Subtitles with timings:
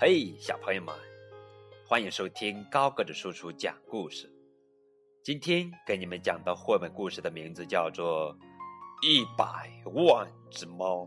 [0.00, 0.94] 嘿，小朋友们，
[1.84, 4.32] 欢迎收听高个子叔叔讲故事。
[5.24, 8.32] 今天给你们讲的绘本故事的名字叫做
[9.02, 11.02] 《一百万只猫》。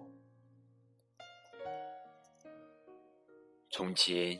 [3.69, 4.37] 从前，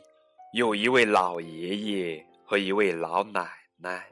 [0.53, 4.05] 有一位老爷爷和一位老奶奶，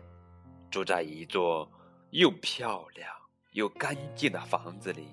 [0.72, 1.70] 住在一座
[2.12, 3.14] 又漂亮
[3.52, 5.10] 又干净的房子里。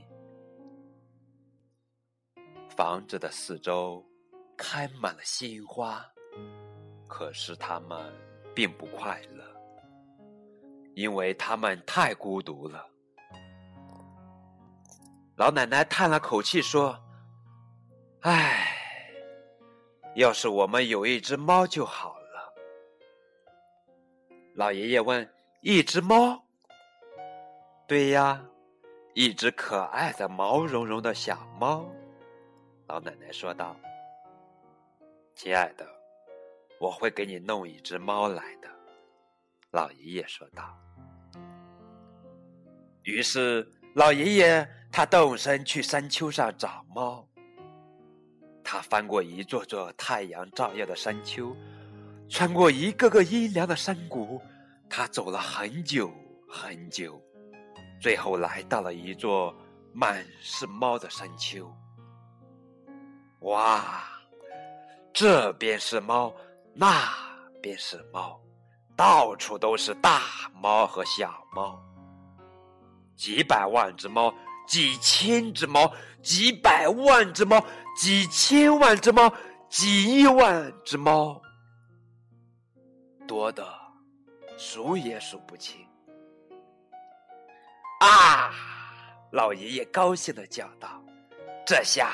[2.69, 4.07] 房子的四周
[4.57, 6.05] 开满了鲜花，
[7.07, 8.13] 可是他们
[8.55, 9.45] 并不快乐，
[10.95, 12.89] 因为他们太孤独了。
[15.37, 16.99] 老奶奶叹了口气说
[18.23, 18.69] ：“唉，
[20.15, 22.55] 要是我们有一只猫就好了。”
[24.57, 26.43] 老爷爷问：“一只猫
[27.87, 28.43] ？”“对呀，
[29.15, 31.87] 一只可爱的毛茸茸的小猫。”
[32.89, 33.77] 老奶奶说道
[35.37, 35.87] ：“亲爱的，
[36.81, 38.69] 我会给你弄一只猫来的。”
[39.71, 40.75] 老爷爷说道。
[43.03, 47.29] 于是，老爷爷他动身去山丘上找猫。
[48.65, 51.55] 他翻过一座座太阳照耀的山丘，
[52.31, 54.41] 穿过一个个阴凉的山谷，
[54.89, 56.11] 他走了很久
[56.49, 57.23] 很久，
[58.01, 59.55] 最后来到了一座
[59.93, 61.71] 满是猫的山丘。
[63.41, 64.03] 哇，
[65.17, 66.31] 这边是猫，
[66.75, 67.09] 那
[67.63, 68.39] 边是猫，
[68.95, 70.21] 到处都是大
[70.53, 71.83] 猫和小猫。
[73.17, 74.31] 几百万只猫，
[74.69, 75.91] 几千只猫，
[76.23, 77.59] 几百万只猫，
[77.97, 79.33] 几千万只猫，
[79.71, 81.41] 几亿万只猫，
[83.27, 83.67] 多的
[84.59, 85.81] 数也数不清。
[88.01, 88.53] 啊！
[89.33, 91.03] 老爷爷高兴的叫道
[91.67, 92.13] ：“这下……”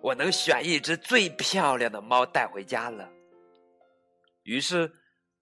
[0.00, 3.08] 我能选一只最漂亮的猫带回家了。
[4.44, 4.90] 于是，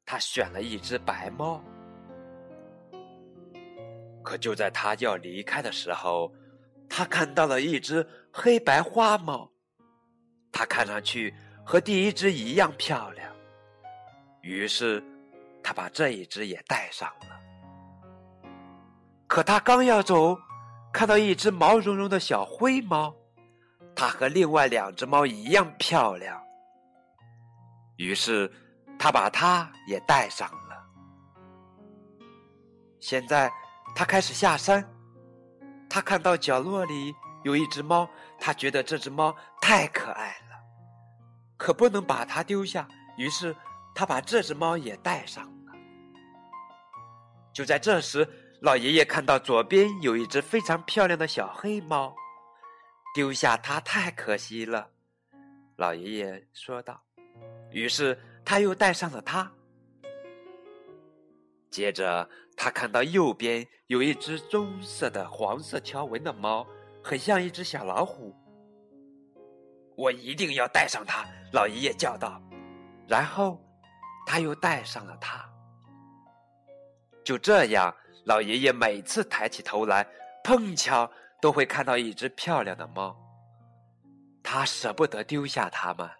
[0.04, 1.62] 他选了一只白猫。
[4.24, 6.32] 可就在他要离开的时候，
[6.88, 9.48] 他看到了一只黑白花猫，
[10.50, 11.32] 它看上去
[11.64, 13.32] 和第一只一样漂亮。
[14.42, 15.02] 于是，
[15.62, 18.48] 他把这一只也带上了。
[19.28, 20.36] 可他刚要走，
[20.92, 23.14] 看到一只毛茸茸的小灰猫。
[23.96, 26.38] 它和另外两只猫一样漂亮，
[27.96, 28.52] 于是
[28.98, 30.76] 他把它也带上了。
[33.00, 33.50] 现在
[33.94, 34.86] 他开始下山，
[35.88, 38.06] 他看到角落里有一只猫，
[38.38, 40.56] 他觉得这只猫太可爱了，
[41.56, 42.86] 可不能把它丢下，
[43.16, 43.56] 于是
[43.94, 45.72] 他把这只猫也带上了。
[47.50, 48.28] 就在这时，
[48.60, 52.14] 老爷爷看到左边有一只非常漂亮的小黑猫。
[53.16, 54.90] 丢下它太可惜了，
[55.76, 57.02] 老爷爷说道。
[57.70, 59.50] 于是他又带上了它。
[61.70, 66.66] 接着他看到右边有一只棕色的黄色条纹的猫，
[67.02, 68.36] 很像一只小老虎。
[69.96, 72.38] 我一定要带上它，老爷爷叫道。
[73.08, 73.58] 然后
[74.26, 75.42] 他又带上了它。
[77.24, 77.96] 就这样，
[78.26, 80.06] 老爷爷每次抬起头来，
[80.44, 81.10] 碰巧。
[81.40, 83.16] 都会看到一只漂亮的猫，
[84.42, 86.10] 他舍不得丢下它们。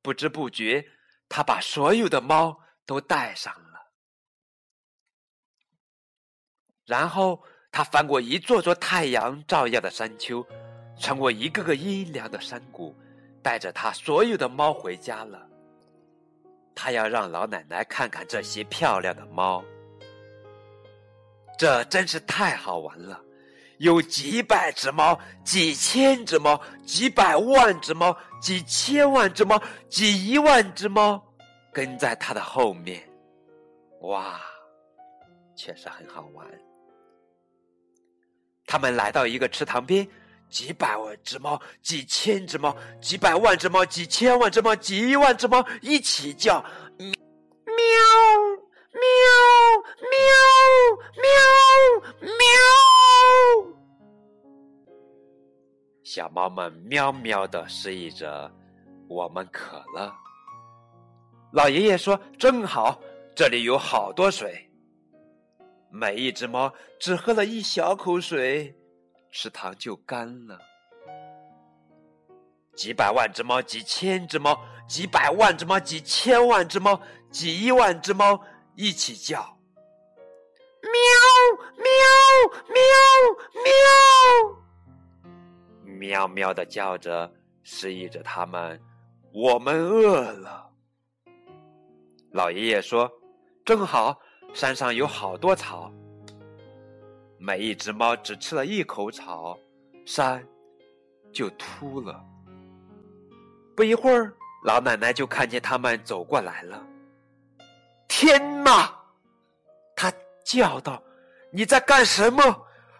[0.00, 0.84] 不知不觉，
[1.28, 3.92] 他把所有的猫都带上了。
[6.84, 10.44] 然后，他翻过一座座太阳照耀的山丘，
[10.98, 12.94] 穿过一个个阴凉的山谷，
[13.42, 15.48] 带着他所有的猫回家了。
[16.74, 19.64] 他要让老奶奶看看这些漂亮的猫，
[21.56, 23.22] 这真是太好玩了。
[23.78, 31.22] 有几百只猫，几千只猫，几百万只猫，几千万只猫，几亿万只猫，
[31.72, 33.02] 跟在他的后面。
[34.02, 34.40] 哇，
[35.56, 36.46] 确实很好玩。
[38.66, 40.08] 他们来到一个池塘边，
[40.48, 46.64] 几百万只猫，几千只猫，几百万只猫，几千万只猫，几亿万只猫一起叫：
[46.98, 47.12] 喵，
[48.92, 49.10] 喵，
[50.10, 50.20] 喵，
[51.16, 53.01] 喵，喵。
[56.02, 58.52] 小猫们喵喵的示意着，
[59.08, 60.14] 我们渴了。
[61.52, 63.00] 老爷爷说：“正好，
[63.34, 64.68] 这里有好多水。”
[65.90, 68.74] 每一只猫只喝了一小口水，
[69.30, 70.58] 池塘就干了。
[72.74, 74.58] 几百万只猫，几千只猫，
[74.88, 78.42] 几百万只猫，几千万只猫，几亿万只猫
[78.74, 79.58] 一起叫
[80.82, 80.92] ：“喵，
[81.76, 81.84] 喵，
[82.68, 82.82] 喵，
[83.64, 84.58] 喵。”
[85.98, 87.32] 喵喵的叫着，
[87.62, 88.80] 示意着他们
[89.32, 90.68] 我们饿了。”
[92.32, 93.10] 老爷爷说
[93.64, 94.18] ：“正好，
[94.52, 95.92] 山上有好多草。”
[97.38, 99.58] 每一只猫只吃了一口草，
[100.06, 100.46] 山
[101.32, 102.24] 就秃了。
[103.76, 104.32] 不一会儿，
[104.64, 106.86] 老奶奶就看见他们走过来了。
[108.06, 109.01] 天哪！
[110.44, 111.02] 叫道
[111.52, 112.42] ：“你在干什么？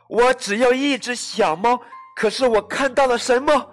[0.09, 1.81] 我只要一只小猫，
[2.17, 3.71] 可是我看到了什么？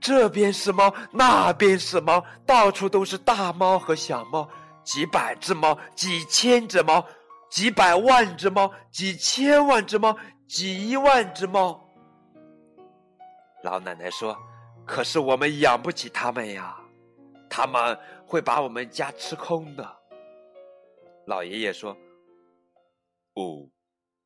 [0.00, 4.48] 这边是猫，那边是猫，到处都是大猫和小猫，
[4.82, 7.04] 几百只猫，几千只猫。”
[7.52, 10.16] 几百万只猫，几千万只猫，
[10.48, 11.86] 几亿万只猫。
[13.62, 14.34] 老奶奶说
[14.88, 16.74] ：“可是我们养不起它们呀，
[17.50, 17.94] 它们
[18.26, 19.86] 会把我们家吃空的。”
[21.28, 21.94] 老爷爷说
[23.34, 23.68] ：“哦，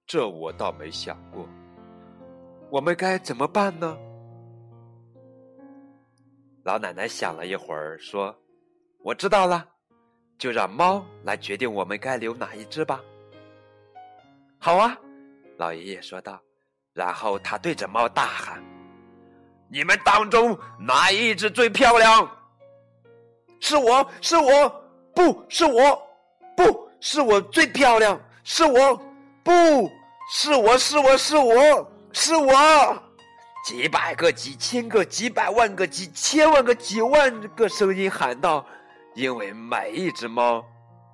[0.06, 1.48] 这我倒没想过。
[2.70, 3.96] 我们该怎么办呢？”
[6.64, 8.36] 老奶奶想了一会儿，说
[9.04, 9.68] ：“我知道了，
[10.36, 13.00] 就让猫来决定我们该留哪一只吧。”
[14.58, 14.98] 好啊，
[15.56, 16.40] 老爷爷说道。
[16.92, 18.64] 然后他对着猫大喊
[19.68, 22.28] ：“你们当中哪一只最漂亮？
[23.60, 26.08] 是我是我，不是我，
[26.56, 28.18] 不是我最漂亮，
[28.48, 28.96] 是我，
[29.42, 29.50] 不
[30.30, 33.02] 是我是我是我是我。”
[33.66, 38.64] 几百个、几千个、几百万个、几千万个、几万个声音喊道
[39.16, 40.64] ：“因为每一只猫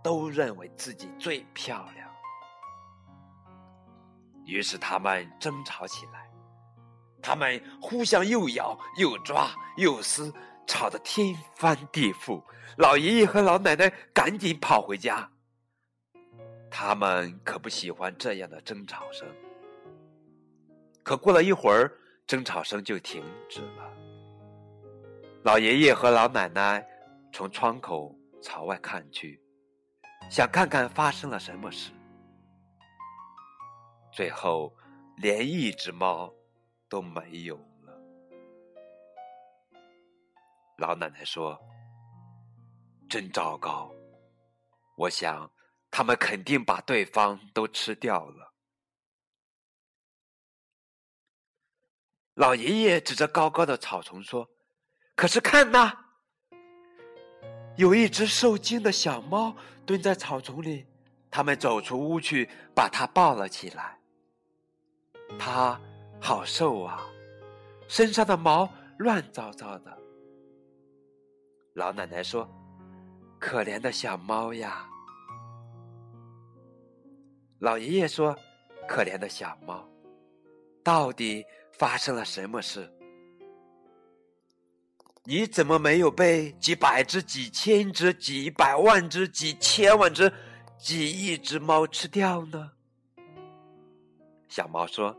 [0.04, 2.06] 都认为自己最漂亮。”
[4.44, 6.28] 于是他们争吵起来，
[7.22, 9.48] 他们互相又咬又抓
[9.78, 10.30] 又撕，
[10.66, 12.42] 吵得天翻地覆。
[12.76, 15.26] 老爷爷和老奶奶赶紧跑回家，
[16.74, 19.28] 他们可不喜欢这样的争吵声。
[21.02, 21.92] 可过了一会儿，
[22.26, 23.92] 争吵声就停止了。
[25.44, 26.84] 老爷爷和老奶奶
[27.30, 29.38] 从窗口朝外看去，
[30.30, 31.92] 想看看发生了什么事。
[34.10, 34.74] 最后，
[35.18, 36.32] 连一只猫
[36.88, 37.94] 都没有了。
[40.78, 41.60] 老奶奶说
[43.10, 43.92] ：“真糟糕，
[44.96, 45.50] 我想
[45.92, 48.52] 他们肯定把对方都吃掉了。”
[52.34, 54.48] 老爷爷指着高高的草丛说
[55.14, 56.06] ：“可是看那，
[57.76, 59.56] 有一只受惊的小猫
[59.86, 60.86] 蹲在草丛里。”
[61.34, 63.98] 他们走出屋去，把它抱了起来。
[65.38, 65.80] 它
[66.20, 67.08] 好瘦啊，
[67.88, 69.98] 身上的毛乱糟糟的。
[71.72, 72.46] 老奶奶说
[73.40, 74.86] ：“可怜的小猫呀。”
[77.62, 78.36] 老爷爷说
[78.88, 79.88] ：“可怜的小猫，
[80.82, 82.92] 到底发生了什么事？
[85.22, 90.32] 你怎么没有被几百只、几千只、几百万只、几千万只、
[90.76, 92.72] 几亿只猫吃掉呢？”
[94.50, 95.16] 小猫说。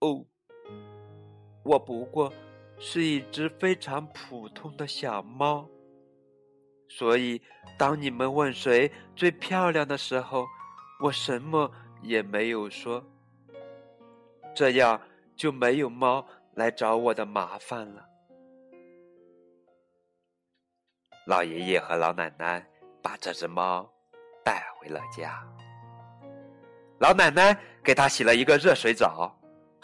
[0.00, 0.26] 哦，
[1.62, 2.32] 我不过
[2.80, 5.70] 是一只非常普通的小猫，
[6.88, 7.40] 所以
[7.78, 10.44] 当你们问谁最漂亮的时候，
[11.00, 11.70] 我什么
[12.02, 13.04] 也没有说。
[14.54, 15.00] 这样
[15.36, 18.06] 就没有猫来找我的麻烦了。
[21.26, 22.64] 老爷爷和老奶奶
[23.02, 23.90] 把这只猫
[24.44, 25.42] 带回了家，
[27.00, 29.34] 老奶奶给它洗了一个热水澡。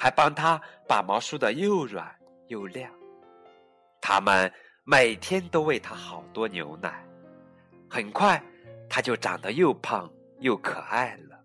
[0.02, 0.58] 还帮它
[0.88, 2.10] 把毛梳得又软
[2.48, 2.90] 又亮，
[4.00, 4.50] 他们
[4.82, 7.06] 每天都喂它好多牛奶，
[7.86, 8.42] 很快
[8.88, 11.38] 它就长得又胖又可爱了。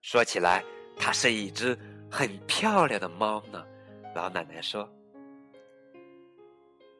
[0.00, 0.64] 说起来，
[0.96, 1.78] 它是一只
[2.10, 3.64] 很漂亮的猫呢。
[4.14, 4.88] 老奶奶说：“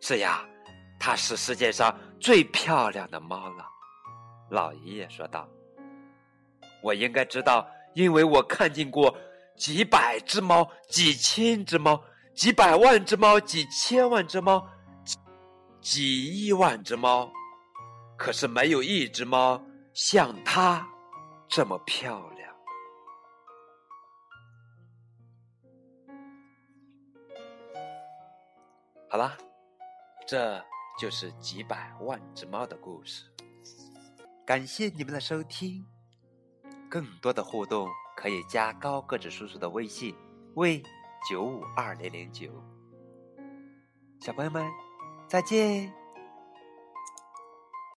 [0.00, 0.44] 是呀，
[0.98, 3.66] 它是世界上最漂亮的猫了。”
[4.50, 5.48] 老爷爷说道
[6.82, 9.14] ：“我应该知道。”因为我看见过
[9.54, 12.02] 几百只猫、几千只猫、
[12.34, 14.66] 几百万只猫、几千万只猫、
[15.78, 17.30] 几亿万只猫，
[18.22, 19.60] 可是没有一只猫
[19.92, 20.86] 像它
[21.48, 22.54] 这么漂亮。
[29.10, 29.36] 好了，
[30.24, 30.64] 这
[30.96, 33.24] 就是几百万只猫的故事。
[34.46, 35.84] 感谢你们的收听。
[36.88, 40.14] 更多的互动可以加高个子叔叔的微信，
[40.54, 40.80] 为
[41.28, 42.48] 九五二零零九。
[44.20, 44.64] 小朋友们，
[45.26, 46.01] 再见。